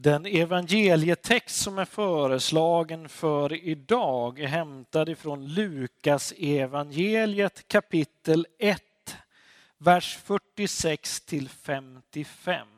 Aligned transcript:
Den 0.00 0.26
evangelietext 0.26 1.62
som 1.62 1.78
är 1.78 1.84
föreslagen 1.84 3.08
för 3.08 3.52
idag 3.54 4.38
är 4.38 4.46
hämtad 4.46 5.08
ifrån 5.08 5.46
Lukas 5.46 6.32
evangeliet 6.36 7.68
kapitel 7.68 8.46
1, 8.58 9.16
vers 9.78 10.16
46 10.16 11.20
till 11.20 11.48
55. 11.48 12.68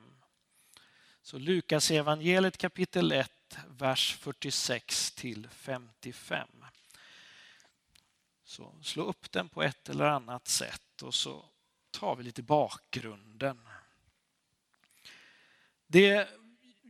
Så 1.23 1.39
Lukas 1.39 1.91
evangeliet 1.91 2.59
kapitel 2.59 3.13
1, 3.13 3.31
vers 3.69 4.17
46 4.21 5.13
till 5.13 5.49
55. 5.51 6.49
Så 8.45 8.75
slå 8.83 9.05
upp 9.05 9.33
den 9.33 9.49
på 9.49 9.63
ett 9.63 9.89
eller 9.89 10.05
annat 10.05 10.49
sätt 10.49 11.03
och 11.03 11.15
så 11.15 11.45
tar 11.91 12.17
vi 12.17 12.23
lite 12.23 12.43
bakgrunden. 12.43 13.59
Det 15.87 16.29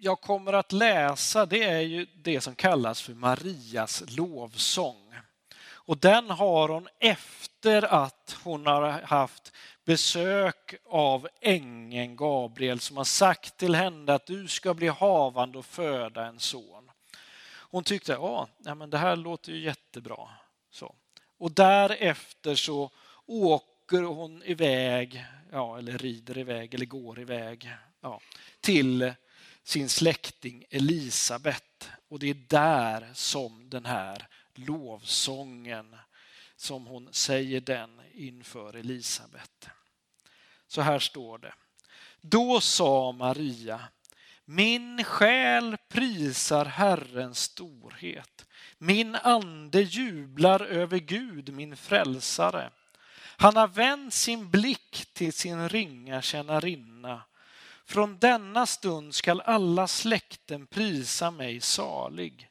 jag 0.02 0.20
kommer 0.20 0.52
att 0.52 0.72
läsa 0.72 1.46
det 1.46 1.62
är 1.62 1.80
ju 1.80 2.06
det 2.14 2.40
som 2.40 2.54
kallas 2.54 3.02
för 3.02 3.14
Marias 3.14 4.02
lovsång. 4.08 5.14
Och 5.62 5.98
den 5.98 6.30
har 6.30 6.68
hon 6.68 6.88
efter 6.98 7.82
att 7.82 8.36
hon 8.42 8.66
har 8.66 8.90
haft 8.90 9.52
besök 9.84 10.74
av 10.86 11.28
ängeln 11.40 12.16
Gabriel 12.16 12.80
som 12.80 12.96
har 12.96 13.04
sagt 13.04 13.56
till 13.56 13.74
henne 13.74 14.14
att 14.14 14.26
du 14.26 14.48
ska 14.48 14.74
bli 14.74 14.88
havande 14.88 15.58
och 15.58 15.66
föda 15.66 16.26
en 16.26 16.40
son. 16.40 16.90
Hon 17.70 17.84
tyckte 17.84 18.12
att 18.12 18.48
ja, 18.64 18.74
men 18.74 18.90
det 18.90 18.98
här 18.98 19.16
låter 19.16 19.52
ju 19.52 19.58
jättebra. 19.58 20.28
Så. 20.70 20.94
Och 21.38 21.52
därefter 21.52 22.54
så 22.54 22.90
åker 23.26 24.02
hon 24.02 24.42
iväg, 24.42 25.24
ja, 25.52 25.78
eller 25.78 25.98
rider 25.98 26.38
iväg 26.38 26.74
eller 26.74 26.86
går 26.86 27.20
iväg 27.20 27.74
ja, 28.00 28.20
till 28.60 29.14
sin 29.70 29.88
släkting 29.88 30.64
Elisabet. 30.70 31.90
Och 32.08 32.18
det 32.18 32.30
är 32.30 32.34
där 32.48 33.10
som 33.14 33.70
den 33.70 33.84
här 33.84 34.28
lovsången, 34.54 35.96
som 36.56 36.86
hon 36.86 37.08
säger 37.12 37.60
den 37.60 38.00
inför 38.14 38.76
Elisabet. 38.76 39.68
Så 40.66 40.80
här 40.80 40.98
står 40.98 41.38
det. 41.38 41.54
Då 42.20 42.60
sa 42.60 43.12
Maria, 43.12 43.80
min 44.44 45.04
själ 45.04 45.76
prisar 45.88 46.64
Herrens 46.64 47.38
storhet. 47.38 48.46
Min 48.78 49.14
ande 49.14 49.80
jublar 49.80 50.60
över 50.60 50.98
Gud, 50.98 51.52
min 51.52 51.76
frälsare. 51.76 52.70
Han 53.36 53.56
har 53.56 53.68
vänt 53.68 54.14
sin 54.14 54.50
blick 54.50 55.06
till 55.12 55.32
sin 55.32 55.68
ringa 55.68 56.22
tjänarinna 56.22 57.22
från 57.90 58.18
denna 58.18 58.66
stund 58.66 59.14
skall 59.14 59.40
alla 59.40 59.86
släkten 59.86 60.66
prisa 60.66 61.30
mig 61.30 61.60
salig. 61.60 62.48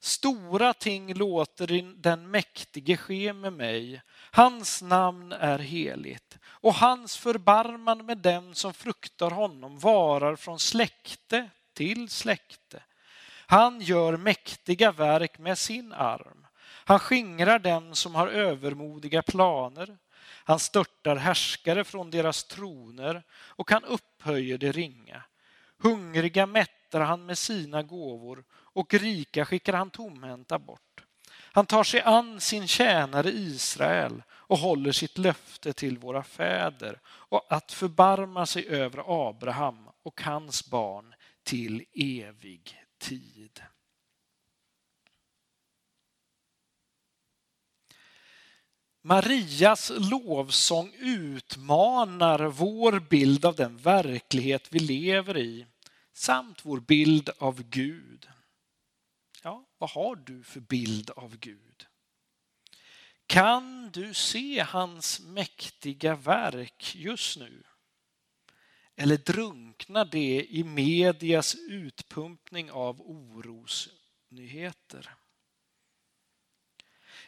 Stora 0.00 0.74
ting 0.74 1.14
låter 1.14 1.94
den 2.02 2.30
mäktige 2.30 2.96
ske 2.96 3.32
med 3.32 3.52
mig. 3.52 4.02
Hans 4.30 4.82
namn 4.82 5.32
är 5.32 5.58
heligt 5.58 6.38
och 6.44 6.74
hans 6.74 7.16
förbarman 7.16 8.06
med 8.06 8.18
dem 8.18 8.54
som 8.54 8.74
fruktar 8.74 9.30
honom 9.30 9.78
varar 9.78 10.36
från 10.36 10.58
släkte 10.58 11.50
till 11.72 12.08
släkte. 12.08 12.82
Han 13.46 13.80
gör 13.80 14.16
mäktiga 14.16 14.92
verk 14.92 15.38
med 15.38 15.58
sin 15.58 15.92
arm. 15.92 16.46
Han 16.84 16.98
skingrar 16.98 17.58
dem 17.58 17.94
som 17.94 18.14
har 18.14 18.28
övermodiga 18.28 19.22
planer. 19.22 19.98
Han 20.48 20.58
störtar 20.58 21.16
härskare 21.16 21.84
från 21.84 22.10
deras 22.10 22.44
troner 22.44 23.22
och 23.32 23.70
han 23.70 23.84
upphöjer 23.84 24.58
det 24.58 24.72
ringa. 24.72 25.22
Hungriga 25.78 26.46
mättar 26.46 27.00
han 27.00 27.26
med 27.26 27.38
sina 27.38 27.82
gåvor 27.82 28.44
och 28.50 28.94
rika 28.94 29.44
skickar 29.44 29.72
han 29.72 29.90
tomhänta 29.90 30.58
bort. 30.58 31.04
Han 31.30 31.66
tar 31.66 31.84
sig 31.84 32.00
an 32.00 32.40
sin 32.40 32.68
tjänare 32.68 33.30
Israel 33.30 34.22
och 34.30 34.58
håller 34.58 34.92
sitt 34.92 35.18
löfte 35.18 35.72
till 35.72 35.98
våra 35.98 36.22
fäder 36.22 37.00
och 37.06 37.46
att 37.48 37.72
förbarma 37.72 38.46
sig 38.46 38.68
över 38.68 39.28
Abraham 39.28 39.88
och 40.02 40.22
hans 40.22 40.70
barn 40.70 41.14
till 41.42 41.84
evig 41.94 42.84
tid. 42.98 43.62
Marias 49.08 49.92
lovsång 50.10 50.94
utmanar 50.98 52.46
vår 52.46 53.00
bild 53.00 53.44
av 53.44 53.56
den 53.56 53.78
verklighet 53.78 54.72
vi 54.72 54.78
lever 54.78 55.38
i 55.38 55.66
samt 56.12 56.64
vår 56.64 56.80
bild 56.80 57.30
av 57.38 57.62
Gud. 57.62 58.28
Ja, 59.42 59.66
vad 59.78 59.90
har 59.90 60.16
du 60.16 60.42
för 60.42 60.60
bild 60.60 61.10
av 61.10 61.36
Gud? 61.36 61.86
Kan 63.26 63.90
du 63.90 64.14
se 64.14 64.60
hans 64.60 65.20
mäktiga 65.20 66.14
verk 66.14 66.94
just 66.94 67.38
nu? 67.38 67.62
Eller 68.96 69.16
drunknar 69.16 70.04
det 70.04 70.46
i 70.50 70.64
medias 70.64 71.54
utpumpning 71.54 72.70
av 72.70 73.00
orosnyheter? 73.00 75.10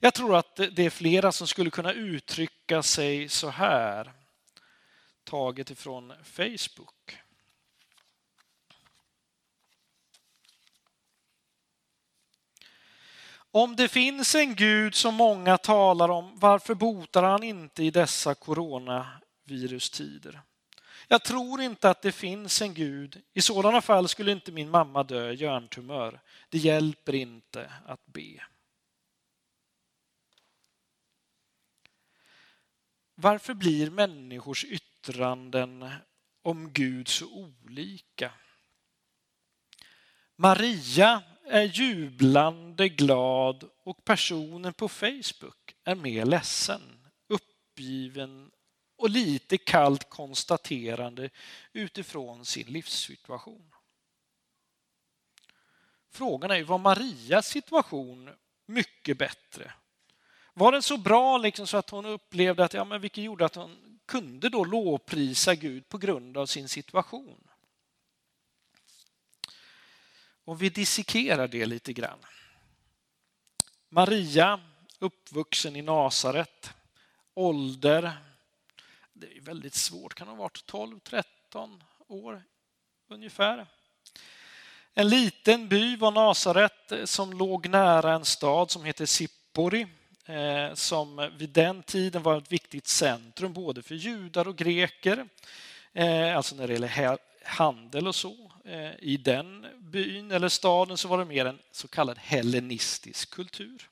Jag 0.02 0.14
tror 0.14 0.36
att 0.36 0.56
det 0.56 0.78
är 0.78 0.90
flera 0.90 1.32
som 1.32 1.46
skulle 1.46 1.70
kunna 1.70 1.92
uttrycka 1.92 2.82
sig 2.82 3.28
så 3.28 3.48
här, 3.48 4.12
taget 5.24 5.70
ifrån 5.70 6.12
Facebook. 6.24 7.18
Om 13.52 13.76
det 13.76 13.88
finns 13.88 14.34
en 14.34 14.54
Gud 14.54 14.94
som 14.94 15.14
många 15.14 15.58
talar 15.58 16.08
om, 16.08 16.38
varför 16.38 16.74
botar 16.74 17.22
han 17.22 17.42
inte 17.42 17.84
i 17.84 17.90
dessa 17.90 18.34
coronavirustider? 18.34 20.40
Jag 21.08 21.24
tror 21.24 21.60
inte 21.60 21.90
att 21.90 22.02
det 22.02 22.12
finns 22.12 22.62
en 22.62 22.74
Gud. 22.74 23.22
I 23.32 23.40
sådana 23.40 23.80
fall 23.80 24.08
skulle 24.08 24.32
inte 24.32 24.52
min 24.52 24.70
mamma 24.70 25.02
dö 25.02 25.30
i 25.30 25.34
hjärntumör. 25.34 26.20
Det 26.48 26.58
hjälper 26.58 27.14
inte 27.14 27.72
att 27.86 28.06
be. 28.06 28.42
Varför 33.20 33.54
blir 33.54 33.90
människors 33.90 34.64
yttranden 34.64 35.90
om 36.42 36.72
Gud 36.72 37.08
så 37.08 37.32
olika? 37.32 38.32
Maria 40.36 41.22
är 41.44 41.62
jublande 41.62 42.88
glad 42.88 43.70
och 43.84 44.04
personen 44.04 44.72
på 44.72 44.88
Facebook 44.88 45.76
är 45.84 45.94
mer 45.94 46.24
ledsen, 46.24 47.08
uppgiven 47.28 48.50
och 48.96 49.10
lite 49.10 49.58
kallt 49.58 50.10
konstaterande 50.10 51.30
utifrån 51.72 52.44
sin 52.44 52.66
livssituation. 52.66 53.74
Frågan 56.10 56.50
är 56.50 56.56
ju, 56.56 56.62
var 56.62 56.78
Marias 56.78 57.46
situation 57.46 58.30
mycket 58.66 59.18
bättre? 59.18 59.72
Var 60.60 60.72
den 60.72 60.82
så 60.82 60.96
bra 60.96 61.38
liksom 61.38 61.66
så 61.66 61.76
att 61.76 61.90
hon 61.90 62.06
upplevde 62.06 62.64
att, 62.64 62.74
ja, 62.74 62.84
men 62.84 63.00
vilket 63.00 63.24
gjorde 63.24 63.44
att 63.44 63.54
hon 63.54 63.98
kunde 64.06 64.48
då 64.48 64.64
lovprisa 64.64 65.54
Gud 65.54 65.88
på 65.88 65.98
grund 65.98 66.36
av 66.36 66.46
sin 66.46 66.68
situation? 66.68 67.48
Om 70.44 70.56
vi 70.56 70.68
dissekerar 70.68 71.48
det 71.48 71.66
lite 71.66 71.92
grann. 71.92 72.18
Maria, 73.88 74.60
uppvuxen 74.98 75.76
i 75.76 75.82
Nasaret, 75.82 76.70
ålder, 77.34 78.12
det 79.12 79.36
är 79.36 79.40
väldigt 79.40 79.74
svårt, 79.74 80.14
kan 80.14 80.28
ha 80.28 80.34
varit 80.34 80.64
12-13 80.66 81.82
år 82.06 82.42
ungefär. 83.08 83.66
En 84.94 85.08
liten 85.08 85.68
by 85.68 85.96
var 85.96 86.10
Nasaret 86.10 86.92
eh, 86.92 87.04
som 87.04 87.32
låg 87.32 87.68
nära 87.68 88.14
en 88.14 88.24
stad 88.24 88.70
som 88.70 88.84
heter 88.84 89.06
Sippori 89.06 89.86
Eh, 90.30 90.74
som 90.74 91.30
vid 91.38 91.50
den 91.50 91.82
tiden 91.82 92.22
var 92.22 92.38
ett 92.38 92.52
viktigt 92.52 92.86
centrum 92.86 93.52
både 93.52 93.82
för 93.82 93.94
judar 93.94 94.48
och 94.48 94.56
greker, 94.56 95.26
eh, 95.92 96.36
alltså 96.36 96.54
när 96.56 96.66
det 96.66 96.72
gäller 96.72 97.18
handel 97.44 98.08
och 98.08 98.14
så. 98.14 98.50
Eh, 98.64 98.90
I 98.98 99.16
den 99.16 99.66
byn 99.78 100.30
eller 100.30 100.48
staden 100.48 100.98
så 100.98 101.08
var 101.08 101.18
det 101.18 101.24
mer 101.24 101.44
en 101.44 101.58
så 101.72 101.88
kallad 101.88 102.18
hellenistisk 102.18 103.30
kultur. 103.30 103.88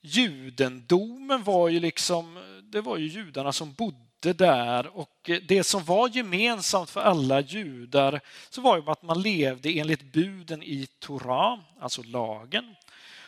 Judendomen 0.00 1.42
var 1.42 1.68
ju 1.68 1.80
liksom, 1.80 2.44
det 2.62 2.80
var 2.80 2.96
ju 2.96 3.06
judarna 3.06 3.52
som 3.52 3.72
bodde 3.72 4.32
där 4.32 4.96
och 4.96 5.30
det 5.48 5.64
som 5.64 5.84
var 5.84 6.08
gemensamt 6.08 6.90
för 6.90 7.00
alla 7.00 7.40
judar 7.40 8.20
så 8.50 8.60
var 8.60 8.76
ju 8.76 8.90
att 8.90 9.02
man 9.02 9.22
levde 9.22 9.78
enligt 9.78 10.12
buden 10.12 10.62
i 10.62 10.88
Torah, 10.98 11.58
alltså 11.80 12.02
lagen 12.02 12.74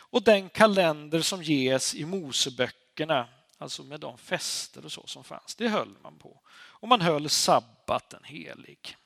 och 0.09 0.23
den 0.23 0.49
kalender 0.49 1.21
som 1.21 1.43
ges 1.43 1.95
i 1.95 2.05
Moseböckerna, 2.05 3.27
alltså 3.57 3.83
med 3.83 3.99
de 3.99 4.17
fester 4.17 4.85
och 4.85 4.91
så 4.91 5.07
som 5.07 5.23
fanns, 5.23 5.55
det 5.55 5.67
höll 5.67 5.95
man 6.01 6.17
på. 6.17 6.41
Och 6.53 6.87
man 6.87 7.01
höll 7.01 7.29
sabbaten 7.29 8.23
helig. 8.23 8.97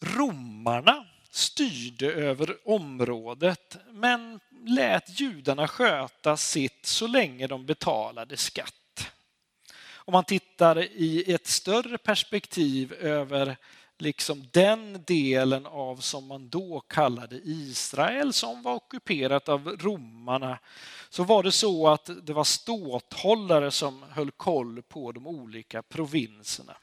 romarna 0.00 1.06
styrde 1.30 2.12
över 2.12 2.68
området 2.68 3.76
men 3.90 4.40
lät 4.66 5.20
judarna 5.20 5.68
sköta 5.68 6.36
sitt 6.36 6.86
så 6.86 7.06
länge 7.06 7.46
de 7.46 7.66
betalade 7.66 8.36
skatt. 8.36 8.74
Om 10.10 10.12
man 10.12 10.24
tittar 10.24 10.78
i 10.82 11.32
ett 11.32 11.46
större 11.46 11.98
perspektiv 11.98 12.92
över 12.92 13.56
liksom 14.00 14.48
den 14.52 15.04
delen 15.06 15.66
av 15.66 15.96
som 15.96 16.26
man 16.26 16.48
då 16.48 16.80
kallade 16.80 17.40
Israel 17.44 18.32
som 18.32 18.62
var 18.62 18.74
ockuperat 18.74 19.48
av 19.48 19.68
romarna 19.68 20.58
så 21.10 21.24
var 21.24 21.42
det 21.42 21.52
så 21.52 21.88
att 21.88 22.10
det 22.22 22.32
var 22.32 22.44
ståthållare 22.44 23.70
som 23.70 24.02
höll 24.10 24.30
koll 24.30 24.82
på 24.82 25.12
de 25.12 25.26
olika 25.26 25.82
provinserna. 25.82 26.76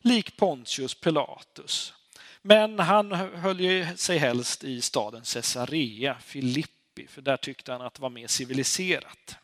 Lik 0.00 0.36
Pontius 0.36 0.94
Pilatus. 0.94 1.94
Men 2.42 2.78
han 2.78 3.12
höll 3.12 3.86
sig 3.96 4.18
helst 4.18 4.64
i 4.64 4.80
staden 4.80 5.22
Caesarea 5.22 6.18
Filippi 6.20 7.06
för 7.08 7.22
där 7.22 7.36
tyckte 7.36 7.72
han 7.72 7.80
att 7.80 7.94
det 7.94 8.02
var 8.02 8.10
mer 8.10 8.26
civiliserat. 8.26 9.36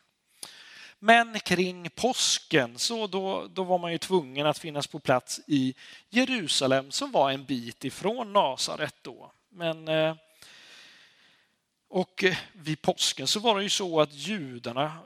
Men 0.99 1.39
kring 1.39 1.89
påsken 1.89 2.79
så 2.79 3.07
då, 3.07 3.47
då 3.47 3.63
var 3.63 3.77
man 3.77 3.91
ju 3.91 3.97
tvungen 3.97 4.47
att 4.47 4.57
finnas 4.57 4.87
på 4.87 4.99
plats 4.99 5.41
i 5.47 5.75
Jerusalem 6.09 6.91
som 6.91 7.11
var 7.11 7.31
en 7.31 7.45
bit 7.45 7.85
ifrån 7.85 8.33
Nasaret 8.33 8.95
då. 9.01 9.31
Men, 9.49 9.87
eh, 9.87 10.15
och 11.87 12.23
eh, 12.23 12.37
vid 12.53 12.81
påsken 12.81 13.27
så 13.27 13.39
var 13.39 13.57
det 13.57 13.63
ju 13.63 13.69
så 13.69 14.01
att 14.01 14.13
judarna 14.13 14.97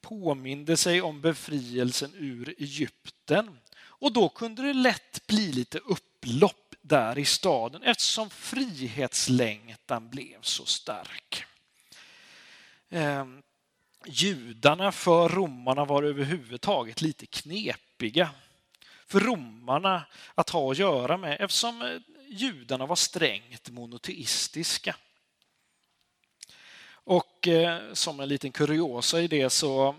påminde 0.00 0.76
sig 0.76 1.02
om 1.02 1.20
befrielsen 1.20 2.12
ur 2.14 2.54
Egypten. 2.58 3.58
Och 3.82 4.12
då 4.12 4.28
kunde 4.28 4.62
det 4.62 4.72
lätt 4.72 5.26
bli 5.26 5.52
lite 5.52 5.78
upplopp 5.78 6.74
där 6.80 7.18
i 7.18 7.24
staden 7.24 7.82
eftersom 7.82 8.30
frihetslängtan 8.30 10.08
blev 10.08 10.38
så 10.42 10.64
stark. 10.64 11.44
Ehm, 12.90 13.42
Judarna 14.06 14.92
för 14.92 15.28
romarna 15.28 15.84
var 15.84 16.02
överhuvudtaget 16.02 17.02
lite 17.02 17.26
knepiga 17.26 18.30
för 19.06 19.20
romarna 19.20 20.06
att 20.34 20.50
ha 20.50 20.70
att 20.70 20.78
göra 20.78 21.16
med 21.16 21.40
eftersom 21.40 21.82
eh, 21.82 21.88
judarna 22.28 22.86
var 22.86 22.96
strängt 22.96 23.70
monoteistiska. 23.70 24.96
Och 26.92 27.48
eh, 27.48 27.92
som 27.92 28.20
en 28.20 28.28
liten 28.28 28.52
kuriosa 28.52 29.20
i 29.20 29.28
det 29.28 29.50
så 29.50 29.94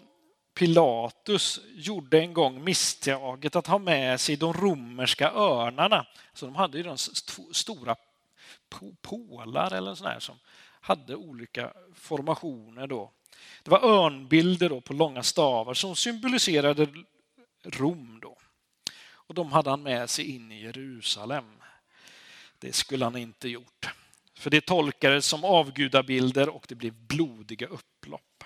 Pilatus 0.54 1.60
gjorde 1.76 2.20
en 2.20 2.34
gång 2.34 2.64
misstaget 2.64 3.56
att 3.56 3.68
ha 3.68 3.78
med 3.78 4.22
sig 4.22 4.36
de 4.36 4.54
romerska 4.54 5.32
örnarna. 5.32 6.06
Så 6.34 6.46
de 6.46 6.56
hade 6.56 6.78
ju 6.78 6.84
de 6.84 6.98
stora 7.54 7.96
pålar 9.02 9.74
eller 9.74 9.96
sådär 9.96 10.20
som 10.20 10.40
hade 10.82 11.16
olika 11.16 11.74
formationer 11.96 12.88
då. 12.88 13.12
Det 13.64 13.72
var 13.72 13.86
örnbilder 13.86 14.70
då 14.70 14.82
på 14.82 14.94
långa 14.94 15.24
stavar 15.24 15.74
som 15.74 15.96
symboliserade 15.96 16.88
Rom. 17.64 18.20
Då. 18.22 18.38
Och 19.12 19.36
de 19.36 19.52
hade 19.52 19.70
han 19.70 19.84
med 19.84 20.10
sig 20.10 20.36
in 20.36 20.52
i 20.52 20.62
Jerusalem. 20.62 21.46
Det 22.60 22.74
skulle 22.74 23.06
han 23.06 23.16
inte 23.16 23.50
gjort. 23.50 23.90
För 24.36 24.50
det 24.50 24.66
tolkades 24.66 25.26
som 25.26 25.44
avgudabilder 25.44 26.50
och 26.50 26.66
det 26.68 26.76
blev 26.76 26.94
blodiga 26.94 27.68
upplopp. 27.68 28.44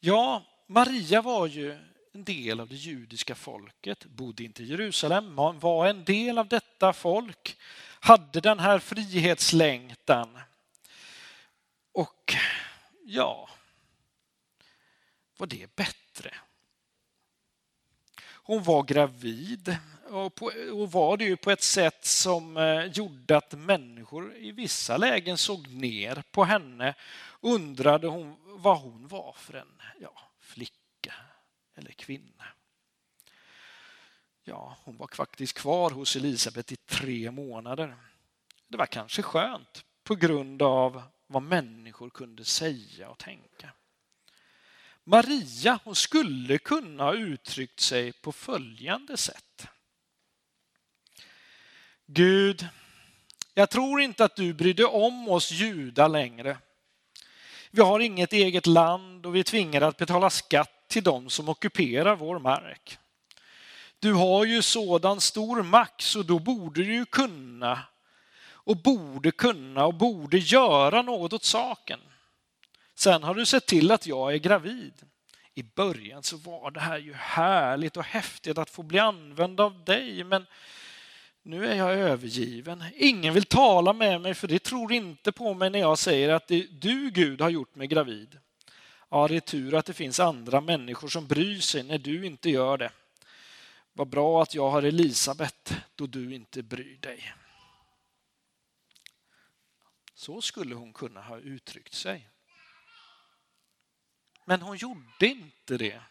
Ja, 0.00 0.44
Maria 0.66 1.22
var 1.22 1.46
ju 1.46 1.78
en 2.12 2.24
del 2.24 2.60
av 2.60 2.68
det 2.68 2.74
judiska 2.74 3.34
folket, 3.34 4.04
bodde 4.04 4.44
inte 4.44 4.62
i 4.62 4.66
Jerusalem, 4.66 5.36
var 5.36 5.86
en 5.86 6.04
del 6.04 6.38
av 6.38 6.48
detta 6.48 6.92
folk, 6.92 7.56
hade 8.00 8.40
den 8.40 8.58
här 8.58 8.78
frihetslängtan 8.78 10.38
och 11.92 12.34
ja, 13.04 13.48
var 15.36 15.46
det 15.46 15.76
bättre? 15.76 16.34
Hon 18.22 18.62
var 18.62 18.82
gravid 18.82 19.76
och, 20.10 20.34
på, 20.34 20.52
och 20.72 20.92
var 20.92 21.16
det 21.16 21.24
ju 21.24 21.36
på 21.36 21.50
ett 21.50 21.62
sätt 21.62 22.04
som 22.04 22.56
eh, 22.56 22.84
gjorde 22.84 23.36
att 23.36 23.52
människor 23.52 24.36
i 24.36 24.52
vissa 24.52 24.96
lägen 24.96 25.38
såg 25.38 25.68
ner 25.68 26.22
på 26.30 26.44
henne. 26.44 26.94
Undrade 27.40 28.06
hon 28.06 28.36
vad 28.44 28.78
hon 28.78 29.08
var 29.08 29.32
för 29.32 29.54
en 29.54 29.80
ja, 30.00 30.20
flicka 30.38 31.14
eller 31.74 31.92
kvinna. 31.92 32.44
Ja, 34.44 34.76
hon 34.84 34.96
var 34.96 35.08
faktiskt 35.12 35.58
kvar 35.58 35.90
hos 35.90 36.16
Elisabet 36.16 36.72
i 36.72 36.76
tre 36.76 37.30
månader. 37.30 37.96
Det 38.68 38.76
var 38.76 38.86
kanske 38.86 39.22
skönt 39.22 39.84
på 40.04 40.14
grund 40.14 40.62
av 40.62 41.02
vad 41.30 41.42
människor 41.42 42.10
kunde 42.10 42.44
säga 42.44 43.10
och 43.10 43.18
tänka. 43.18 43.72
Maria 45.04 45.78
hon 45.84 45.94
skulle 45.94 46.58
kunna 46.58 47.04
ha 47.04 47.14
uttryckt 47.14 47.80
sig 47.80 48.12
på 48.12 48.32
följande 48.32 49.16
sätt. 49.16 49.66
Gud, 52.06 52.68
jag 53.54 53.70
tror 53.70 54.00
inte 54.00 54.24
att 54.24 54.36
du 54.36 54.54
brydde 54.54 54.84
om 54.84 55.28
oss 55.28 55.50
judar 55.50 56.08
längre. 56.08 56.58
Vi 57.70 57.82
har 57.82 58.00
inget 58.00 58.32
eget 58.32 58.66
land 58.66 59.26
och 59.26 59.34
vi 59.34 59.40
är 59.40 59.44
tvingade 59.44 59.86
att 59.86 59.96
betala 59.96 60.30
skatt 60.30 60.88
till 60.88 61.02
dem 61.02 61.30
som 61.30 61.48
ockuperar 61.48 62.16
vår 62.16 62.38
mark. 62.38 62.98
Du 63.98 64.12
har 64.12 64.44
ju 64.44 64.62
sådan 64.62 65.20
stor 65.20 65.62
makt 65.62 66.00
så 66.00 66.22
då 66.22 66.38
borde 66.38 66.82
du 66.82 66.94
ju 66.94 67.04
kunna 67.04 67.89
och 68.64 68.76
borde 68.76 69.30
kunna 69.30 69.86
och 69.86 69.94
borde 69.94 70.38
göra 70.38 71.02
något 71.02 71.32
åt 71.32 71.44
saken. 71.44 72.00
Sen 72.94 73.22
har 73.22 73.34
du 73.34 73.46
sett 73.46 73.66
till 73.66 73.90
att 73.90 74.06
jag 74.06 74.34
är 74.34 74.38
gravid. 74.38 74.94
I 75.54 75.62
början 75.62 76.22
så 76.22 76.36
var 76.36 76.70
det 76.70 76.80
här 76.80 76.98
ju 76.98 77.14
härligt 77.14 77.96
och 77.96 78.04
häftigt 78.04 78.58
att 78.58 78.70
få 78.70 78.82
bli 78.82 78.98
använd 78.98 79.60
av 79.60 79.84
dig, 79.84 80.24
men 80.24 80.46
nu 81.42 81.66
är 81.66 81.74
jag 81.74 81.92
övergiven. 81.92 82.84
Ingen 82.96 83.34
vill 83.34 83.44
tala 83.44 83.92
med 83.92 84.20
mig 84.20 84.34
för 84.34 84.48
det 84.48 84.58
tror 84.58 84.92
inte 84.92 85.32
på 85.32 85.54
mig 85.54 85.70
när 85.70 85.78
jag 85.78 85.98
säger 85.98 86.28
att 86.28 86.48
det 86.48 86.66
du 86.80 87.10
Gud 87.10 87.40
har 87.40 87.50
gjort 87.50 87.74
mig 87.74 87.86
gravid. 87.86 88.38
Ja, 89.08 89.28
det 89.28 89.36
är 89.36 89.40
tur 89.40 89.74
att 89.74 89.86
det 89.86 89.92
finns 89.92 90.20
andra 90.20 90.60
människor 90.60 91.08
som 91.08 91.26
bryr 91.26 91.60
sig 91.60 91.82
när 91.82 91.98
du 91.98 92.26
inte 92.26 92.50
gör 92.50 92.78
det. 92.78 92.90
Vad 93.92 94.08
bra 94.08 94.42
att 94.42 94.54
jag 94.54 94.70
har 94.70 94.82
Elisabet 94.82 95.74
då 95.94 96.06
du 96.06 96.34
inte 96.34 96.62
bryr 96.62 96.96
dig. 96.96 97.34
Så 100.20 100.42
skulle 100.42 100.74
hon 100.74 100.92
kunna 100.92 101.22
ha 101.22 101.38
uttryckt 101.38 101.94
sig. 101.94 102.30
Men 104.44 104.62
hon 104.62 104.76
gjorde 104.76 105.26
inte 105.26 105.76
det. 105.76 106.02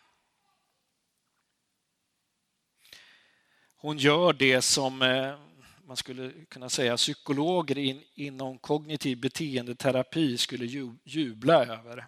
Hon 3.76 3.98
gör 3.98 4.34
det 4.34 4.62
som 4.62 5.02
eh, 5.02 5.40
man 5.84 5.98
skulle 5.98 6.46
kunna 6.46 6.70
säga 6.70 6.98
psykologer 6.98 8.04
inom 8.14 8.60
kognitiv 8.60 9.20
beteendeterapi 9.20 10.38
skulle 10.38 10.92
jubla 11.04 11.66
över. 11.66 12.08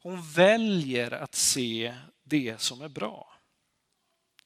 Hon 0.00 0.30
väljer 0.30 1.10
att 1.10 1.34
se 1.34 1.96
det 2.24 2.60
som 2.60 2.80
är 2.80 2.88
bra. 2.88 3.40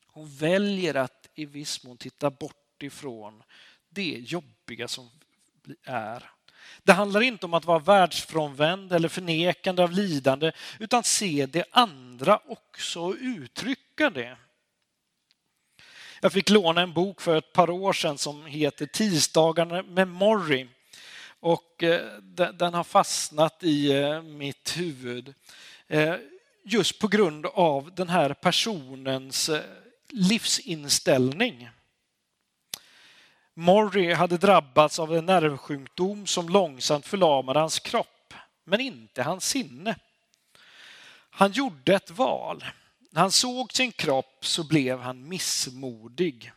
Hon 0.06 0.36
väljer 0.36 0.94
att 0.94 1.30
i 1.34 1.44
viss 1.44 1.84
mån 1.84 1.98
titta 1.98 2.30
bort 2.30 2.82
ifrån 2.82 3.42
det 3.88 4.18
jobbiga 4.18 4.88
som 4.88 5.10
är 5.84 6.30
det 6.82 6.92
handlar 6.92 7.20
inte 7.20 7.46
om 7.46 7.54
att 7.54 7.64
vara 7.64 7.78
världsfrånvänd 7.78 8.92
eller 8.92 9.08
förnekande 9.08 9.82
av 9.82 9.92
lidande, 9.92 10.52
utan 10.78 11.04
se 11.04 11.46
det 11.46 11.64
andra 11.70 12.40
också 12.46 13.00
och 13.00 13.16
uttrycka 13.20 14.10
det. 14.10 14.36
Jag 16.20 16.32
fick 16.32 16.50
låna 16.50 16.80
en 16.80 16.92
bok 16.92 17.20
för 17.20 17.38
ett 17.38 17.52
par 17.52 17.70
år 17.70 17.92
sedan 17.92 18.18
som 18.18 18.46
heter 18.46 18.86
Tisdagarna 18.86 19.82
med 19.82 20.08
Morrie. 20.08 20.68
Och 21.40 21.82
eh, 21.82 22.18
den 22.54 22.74
har 22.74 22.84
fastnat 22.84 23.62
i 23.62 23.92
eh, 23.92 24.22
mitt 24.22 24.76
huvud 24.76 25.34
eh, 25.88 26.14
just 26.64 26.98
på 26.98 27.08
grund 27.08 27.46
av 27.46 27.94
den 27.94 28.08
här 28.08 28.34
personens 28.34 29.50
livsinställning. 30.08 31.70
Morrie 33.54 34.14
hade 34.14 34.36
drabbats 34.36 34.98
av 34.98 35.16
en 35.16 35.26
nervsjukdom 35.26 36.26
som 36.26 36.48
långsamt 36.48 37.06
förlamade 37.06 37.60
hans 37.60 37.78
kropp, 37.78 38.34
men 38.64 38.80
inte 38.80 39.22
hans 39.22 39.48
sinne. 39.48 39.96
Han 41.30 41.52
gjorde 41.52 41.94
ett 41.94 42.10
val. 42.10 42.64
När 43.10 43.20
han 43.20 43.32
såg 43.32 43.72
sin 43.72 43.92
kropp 43.92 44.46
så 44.46 44.64
blev 44.64 45.00
han 45.00 45.28
missmodig. 45.28 46.52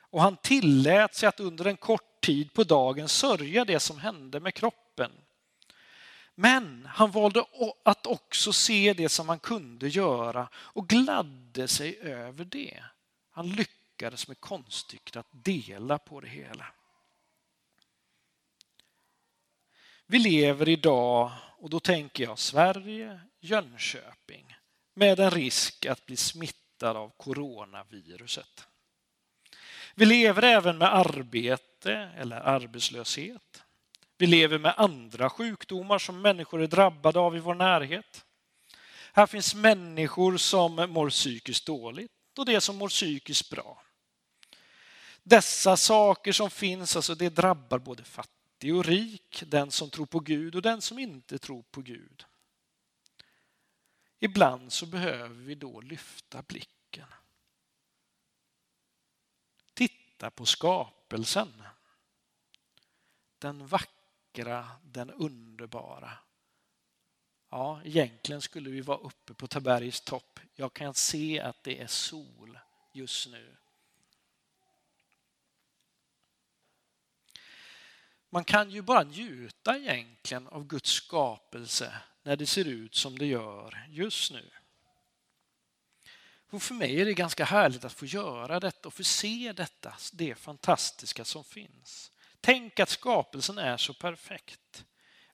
Och 0.00 0.22
han 0.22 0.36
tillät 0.36 1.14
sig 1.14 1.28
att 1.28 1.40
under 1.40 1.64
en 1.64 1.76
kort 1.76 2.20
tid 2.20 2.52
på 2.52 2.64
dagen 2.64 3.08
sörja 3.08 3.64
det 3.64 3.80
som 3.80 3.98
hände 3.98 4.40
med 4.40 4.54
kroppen. 4.54 5.10
Men 6.34 6.88
han 6.92 7.10
valde 7.10 7.44
att 7.82 8.06
också 8.06 8.52
se 8.52 8.92
det 8.92 9.08
som 9.08 9.28
han 9.28 9.38
kunde 9.38 9.88
göra 9.88 10.48
och 10.54 10.88
gladde 10.88 11.68
sig 11.68 11.98
över 12.00 12.44
det. 12.44 12.84
Han 13.30 13.48
lyckades 13.48 13.81
lyckades 14.02 14.28
med 14.28 14.40
konststycket 14.40 15.16
att 15.16 15.26
dela 15.30 15.98
på 15.98 16.20
det 16.20 16.28
hela. 16.28 16.66
Vi 20.06 20.18
lever 20.18 20.68
idag, 20.68 21.32
och 21.58 21.70
då 21.70 21.80
tänker 21.80 22.24
jag 22.24 22.38
Sverige, 22.38 23.20
Jönköping, 23.40 24.56
med 24.94 25.20
en 25.20 25.30
risk 25.30 25.86
att 25.86 26.06
bli 26.06 26.16
smittad 26.16 26.96
av 26.96 27.12
coronaviruset. 27.16 28.66
Vi 29.94 30.06
lever 30.06 30.42
även 30.42 30.78
med 30.78 30.94
arbete 30.94 31.92
eller 32.16 32.36
arbetslöshet. 32.36 33.62
Vi 34.18 34.26
lever 34.26 34.58
med 34.58 34.74
andra 34.76 35.30
sjukdomar 35.30 35.98
som 35.98 36.22
människor 36.22 36.62
är 36.62 36.66
drabbade 36.66 37.18
av 37.18 37.36
i 37.36 37.40
vår 37.40 37.54
närhet. 37.54 38.24
Här 39.12 39.26
finns 39.26 39.54
människor 39.54 40.36
som 40.36 40.74
mår 40.74 41.10
psykiskt 41.10 41.66
dåligt 41.66 42.38
och 42.38 42.46
det 42.46 42.60
som 42.60 42.76
mår 42.76 42.88
psykiskt 42.88 43.50
bra. 43.50 43.82
Dessa 45.22 45.76
saker 45.76 46.32
som 46.32 46.50
finns, 46.50 46.96
alltså 46.96 47.14
det 47.14 47.28
drabbar 47.28 47.78
både 47.78 48.04
fattig 48.04 48.74
och 48.74 48.84
rik, 48.84 49.42
den 49.46 49.70
som 49.70 49.90
tror 49.90 50.06
på 50.06 50.20
Gud 50.20 50.54
och 50.54 50.62
den 50.62 50.82
som 50.82 50.98
inte 50.98 51.38
tror 51.38 51.62
på 51.62 51.82
Gud. 51.82 52.24
Ibland 54.18 54.72
så 54.72 54.86
behöver 54.86 55.34
vi 55.34 55.54
då 55.54 55.80
lyfta 55.80 56.42
blicken. 56.42 57.08
Titta 59.74 60.30
på 60.30 60.46
skapelsen. 60.46 61.62
Den 63.38 63.66
vackra, 63.66 64.68
den 64.82 65.10
underbara. 65.10 66.12
Ja, 67.50 67.82
egentligen 67.84 68.42
skulle 68.42 68.70
vi 68.70 68.80
vara 68.80 68.98
uppe 68.98 69.34
på 69.34 69.46
Tabergs 69.46 70.00
topp. 70.00 70.40
Jag 70.54 70.72
kan 70.74 70.94
se 70.94 71.40
att 71.40 71.62
det 71.62 71.80
är 71.80 71.86
sol 71.86 72.58
just 72.92 73.28
nu. 73.28 73.56
Man 78.34 78.44
kan 78.44 78.70
ju 78.70 78.82
bara 78.82 79.02
njuta 79.02 79.76
egentligen 79.78 80.48
av 80.48 80.66
Guds 80.66 80.90
skapelse 80.90 81.94
när 82.22 82.36
det 82.36 82.46
ser 82.46 82.64
ut 82.64 82.94
som 82.94 83.18
det 83.18 83.26
gör 83.26 83.86
just 83.88 84.32
nu. 84.32 84.50
Och 86.50 86.62
för 86.62 86.74
mig 86.74 87.00
är 87.00 87.04
det 87.04 87.14
ganska 87.14 87.44
härligt 87.44 87.84
att 87.84 87.92
få 87.92 88.06
göra 88.06 88.60
detta 88.60 88.88
och 88.88 88.94
få 88.94 89.04
se 89.04 89.52
detta, 89.56 89.96
det 90.12 90.34
fantastiska 90.34 91.24
som 91.24 91.44
finns. 91.44 92.12
Tänk 92.40 92.80
att 92.80 92.88
skapelsen 92.88 93.58
är 93.58 93.76
så 93.76 93.94
perfekt. 93.94 94.84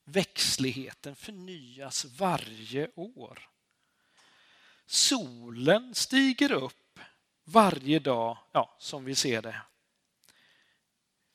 Växtligheten 0.03 1.15
förnyas 1.15 2.05
varje 2.05 2.89
år. 2.95 3.49
Solen 4.85 5.95
stiger 5.95 6.51
upp 6.51 6.99
varje 7.43 7.99
dag, 7.99 8.37
ja, 8.51 8.75
som 8.79 9.05
vi 9.05 9.15
ser 9.15 9.41
det. 9.41 9.61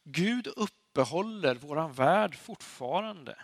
Gud 0.04 0.46
uppehåller 0.94 1.54
våran 1.54 1.92
värld 1.92 2.34
fortfarande. 2.34 3.36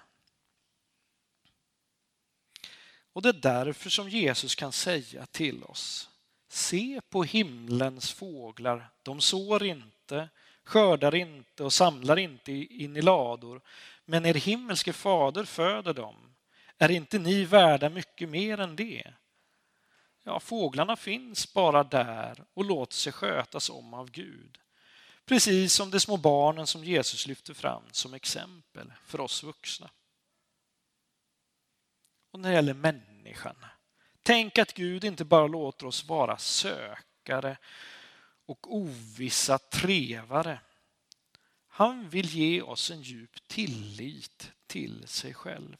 Och 3.13 3.23
det 3.23 3.29
är 3.29 3.33
därför 3.33 3.91
som 3.91 4.09
Jesus 4.09 4.55
kan 4.55 4.73
säga 4.73 5.27
till 5.27 5.65
oss, 5.65 6.11
se 6.49 7.01
på 7.09 7.23
himlens 7.23 8.13
fåglar, 8.13 8.91
de 9.03 9.21
sår 9.21 9.65
inte, 9.65 10.29
skördar 10.65 11.15
inte 11.15 11.65
och 11.65 11.73
samlar 11.73 12.19
inte 12.19 12.53
in 12.53 12.97
i 12.97 13.03
lador, 13.03 13.61
men 14.05 14.27
er 14.27 14.35
himmelske 14.35 14.93
fader 14.93 15.45
föder 15.45 15.95
dem. 15.95 16.35
Är 16.79 16.91
inte 16.91 17.19
ni 17.19 17.45
värda 17.45 17.89
mycket 17.89 18.29
mer 18.29 18.61
än 18.61 18.77
det? 18.77 19.15
Ja, 20.23 20.41
fåglarna 20.41 20.97
finns 20.97 21.55
bara 21.55 21.85
där 21.85 22.45
och 22.55 22.65
låter 22.65 22.97
sig 22.97 23.13
skötas 23.13 23.71
om 23.71 23.95
av 23.95 24.11
Gud. 24.11 24.59
Precis 25.31 25.75
som 25.75 25.91
de 25.91 26.01
små 26.01 26.17
barnen 26.17 26.67
som 26.67 26.85
Jesus 26.85 27.27
lyfter 27.27 27.55
fram 27.55 27.83
som 27.93 28.15
exempel 28.15 28.93
för 29.05 29.21
oss 29.21 29.43
vuxna. 29.43 29.91
Och 32.31 32.41
när 32.41 32.49
det 32.49 32.55
gäller 32.55 32.75
människan, 32.75 33.57
tänk 34.23 34.59
att 34.59 34.75
Gud 34.75 35.05
inte 35.05 35.25
bara 35.25 35.47
låter 35.47 35.87
oss 35.87 36.05
vara 36.05 36.39
sökare 36.39 37.57
och 38.47 38.75
ovissa 38.77 39.59
trevare 39.59 40.61
han 41.69 42.09
vill 42.09 42.27
ge 42.27 42.63
oss 42.63 42.91
en 42.91 43.03
djup 43.03 43.49
tillit 43.49 44.53
till 44.67 45.09
sig 45.09 45.35
själv. 45.35 45.77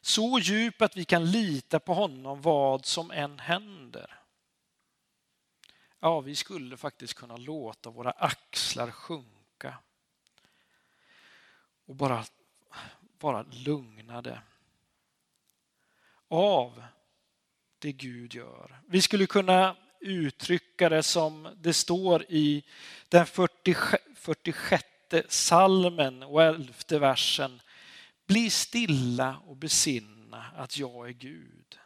Så 0.00 0.38
djup 0.38 0.82
att 0.82 0.96
vi 0.96 1.04
kan 1.04 1.30
lita 1.30 1.80
på 1.80 1.94
honom 1.94 2.42
vad 2.42 2.86
som 2.86 3.10
än 3.10 3.38
händer. 3.38 4.21
Ja, 6.04 6.20
vi 6.20 6.36
skulle 6.36 6.76
faktiskt 6.76 7.14
kunna 7.14 7.36
låta 7.36 7.90
våra 7.90 8.10
axlar 8.10 8.90
sjunka 8.90 9.78
och 11.86 11.94
bara 11.94 12.24
vara 13.20 13.42
lugnade 13.42 14.42
av 16.28 16.84
det 17.78 17.92
Gud 17.92 18.34
gör. 18.34 18.80
Vi 18.86 19.02
skulle 19.02 19.26
kunna 19.26 19.76
uttrycka 20.00 20.88
det 20.88 21.02
som 21.02 21.56
det 21.56 21.72
står 21.72 22.24
i 22.28 22.64
den 23.08 23.26
46 23.26 24.84
salmen 25.28 26.22
och 26.22 26.42
elfte 26.42 26.98
versen. 26.98 27.60
Bli 28.26 28.50
stilla 28.50 29.38
och 29.46 29.56
besinna 29.56 30.46
att 30.56 30.78
jag 30.78 31.08
är 31.08 31.12
Gud. 31.12 31.78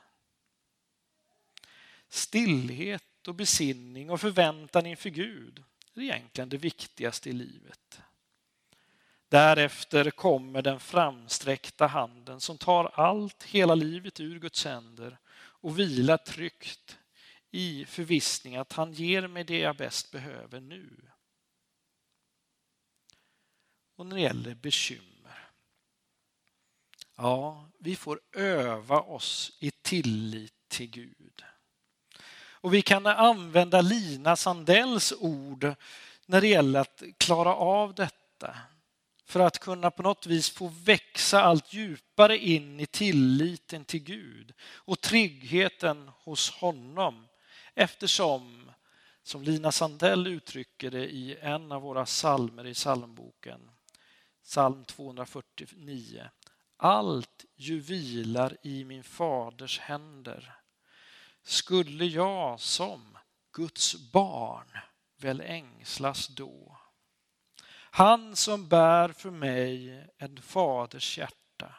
Stillhet 2.08 3.05
och 3.28 3.34
besinning 3.34 4.10
och 4.10 4.20
förväntan 4.20 4.86
inför 4.86 5.10
Gud 5.10 5.64
är 5.94 6.00
egentligen 6.00 6.48
det 6.48 6.56
viktigaste 6.56 7.30
i 7.30 7.32
livet. 7.32 8.00
Därefter 9.28 10.10
kommer 10.10 10.62
den 10.62 10.80
framsträckta 10.80 11.86
handen 11.86 12.40
som 12.40 12.58
tar 12.58 12.84
allt, 12.84 13.42
hela 13.42 13.74
livet 13.74 14.20
ur 14.20 14.38
Guds 14.38 14.64
händer 14.64 15.18
och 15.36 15.78
vilar 15.78 16.16
tryggt 16.16 16.98
i 17.50 17.84
förvissning 17.84 18.56
att 18.56 18.72
han 18.72 18.92
ger 18.92 19.28
mig 19.28 19.44
det 19.44 19.58
jag 19.58 19.76
bäst 19.76 20.10
behöver 20.10 20.60
nu 20.60 21.06
och 23.96 24.06
när 24.06 24.16
det 24.16 24.22
gäller 24.22 24.54
bekymmer. 24.54 25.50
Ja, 27.16 27.70
vi 27.78 27.96
får 27.96 28.20
öva 28.32 29.00
oss 29.00 29.56
i 29.60 29.70
tillit 29.70 30.54
till 30.68 30.90
Gud. 30.90 31.44
Och 32.66 32.74
vi 32.74 32.82
kan 32.82 33.06
använda 33.06 33.80
Lina 33.80 34.36
Sandells 34.36 35.12
ord 35.20 35.74
när 36.26 36.40
det 36.40 36.46
gäller 36.46 36.80
att 36.80 37.02
klara 37.18 37.54
av 37.54 37.94
detta. 37.94 38.56
För 39.24 39.40
att 39.40 39.58
kunna 39.58 39.90
på 39.90 40.02
något 40.02 40.26
vis 40.26 40.50
få 40.50 40.68
växa 40.68 41.42
allt 41.42 41.72
djupare 41.72 42.38
in 42.38 42.80
i 42.80 42.86
tilliten 42.86 43.84
till 43.84 44.02
Gud 44.02 44.52
och 44.60 45.00
tryggheten 45.00 46.10
hos 46.18 46.50
honom. 46.50 47.28
Eftersom, 47.74 48.70
som 49.22 49.42
Lina 49.42 49.72
Sandell 49.72 50.26
uttrycker 50.26 50.90
det 50.90 51.14
i 51.14 51.36
en 51.40 51.72
av 51.72 51.82
våra 51.82 52.06
salmer 52.06 52.66
i 52.66 52.74
psalmboken, 52.74 53.70
Psalm 54.42 54.84
249. 54.84 56.28
Allt 56.76 57.44
ju 57.56 57.80
vilar 57.80 58.56
i 58.62 58.84
min 58.84 59.04
faders 59.04 59.78
händer. 59.78 60.56
Skulle 61.46 62.04
jag 62.04 62.60
som 62.60 63.18
Guds 63.52 64.12
barn 64.12 64.78
väl 65.16 65.40
ängslas 65.40 66.28
då? 66.28 66.78
Han 67.70 68.36
som 68.36 68.68
bär 68.68 69.08
för 69.08 69.30
mig 69.30 70.06
en 70.18 70.42
faders 70.42 71.18
hjärta. 71.18 71.74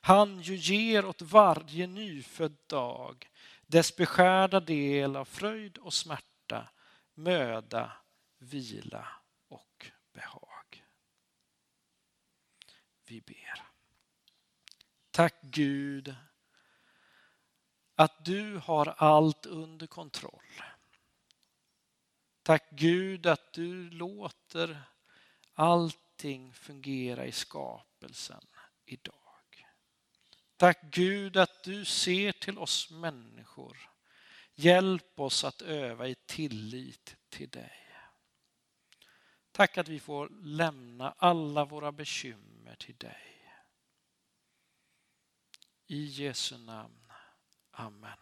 Han 0.00 0.40
ju 0.40 0.56
ger 0.56 1.04
åt 1.06 1.22
varje 1.22 1.86
nyfödd 1.86 2.56
dag 2.66 3.30
dess 3.66 3.96
beskärda 3.96 4.60
del 4.60 5.16
av 5.16 5.24
fröjd 5.24 5.78
och 5.78 5.94
smärta, 5.94 6.68
möda, 7.14 7.92
vila 8.38 9.08
och 9.48 9.86
behag 10.12 10.84
vi 13.06 13.20
ber. 13.20 13.62
Tack 15.10 15.34
Gud 15.42 16.14
att 17.94 18.24
du 18.24 18.56
har 18.56 18.94
allt 18.96 19.46
under 19.46 19.86
kontroll. 19.86 20.62
Tack 22.42 22.70
Gud 22.70 23.26
att 23.26 23.52
du 23.52 23.90
låter 23.90 24.82
allting 25.52 26.52
fungera 26.52 27.26
i 27.26 27.32
skapelsen 27.32 28.46
idag. 28.84 29.14
Tack 30.56 30.82
Gud 30.82 31.36
att 31.36 31.62
du 31.62 31.84
ser 31.84 32.32
till 32.32 32.58
oss 32.58 32.90
människor. 32.90 33.90
Hjälp 34.54 35.20
oss 35.20 35.44
att 35.44 35.62
öva 35.62 36.08
i 36.08 36.14
tillit 36.14 37.16
till 37.28 37.48
dig. 37.48 37.84
Tack 39.52 39.78
att 39.78 39.88
vi 39.88 40.00
får 40.00 40.28
lämna 40.28 41.14
alla 41.18 41.64
våra 41.64 41.92
bekymmer 41.92 42.74
till 42.74 42.96
dig. 42.96 43.50
I 45.86 46.04
Jesu 46.04 46.58
namn. 46.58 47.03
Amen. 47.78 48.18